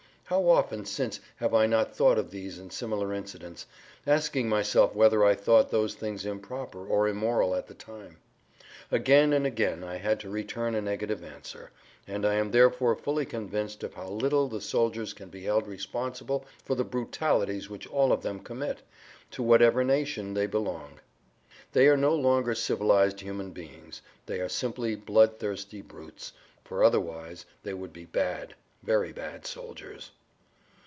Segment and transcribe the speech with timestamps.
[0.25, 3.65] How often since have I not thought of these and similar incidents,
[4.07, 8.15] asking myself whether I thought those things improper or immoral at the time?
[8.91, 11.71] Again and again I had to return a negative answer,
[12.07, 16.45] and I am therefore fully convinced of how little the soldiers can be held responsible
[16.63, 18.83] for the brutalities which all of them commit,
[19.31, 21.01] to whatever nation they belong.
[21.73, 26.31] They are no longer civilized human beings, they are simply bloodthirsty brutes,
[26.63, 30.09] for otherwise they would be bad, very bad soldiers.